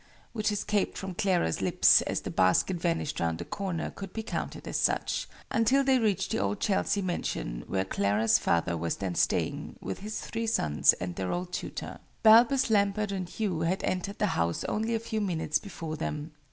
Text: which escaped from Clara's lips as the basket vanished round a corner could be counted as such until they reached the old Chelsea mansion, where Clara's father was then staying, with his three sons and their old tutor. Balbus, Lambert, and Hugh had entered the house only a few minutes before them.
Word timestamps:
which 0.33 0.51
escaped 0.51 0.97
from 0.97 1.13
Clara's 1.13 1.61
lips 1.61 2.01
as 2.01 2.21
the 2.21 2.31
basket 2.31 2.75
vanished 2.77 3.19
round 3.19 3.39
a 3.39 3.45
corner 3.45 3.91
could 3.91 4.11
be 4.13 4.23
counted 4.23 4.67
as 4.67 4.75
such 4.77 5.29
until 5.51 5.83
they 5.83 5.99
reached 5.99 6.31
the 6.31 6.39
old 6.39 6.59
Chelsea 6.59 7.03
mansion, 7.03 7.63
where 7.67 7.85
Clara's 7.85 8.39
father 8.39 8.75
was 8.75 8.95
then 8.95 9.13
staying, 9.13 9.75
with 9.79 9.99
his 9.99 10.19
three 10.19 10.47
sons 10.47 10.93
and 10.93 11.17
their 11.17 11.31
old 11.31 11.53
tutor. 11.53 11.99
Balbus, 12.23 12.71
Lambert, 12.71 13.11
and 13.11 13.29
Hugh 13.29 13.59
had 13.61 13.83
entered 13.83 14.17
the 14.17 14.25
house 14.33 14.63
only 14.63 14.95
a 14.95 14.99
few 14.99 15.21
minutes 15.21 15.59
before 15.59 15.95
them. 15.95 16.31